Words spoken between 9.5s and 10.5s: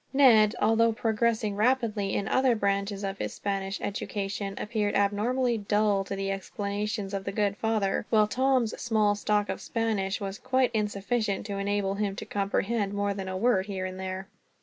Spanish was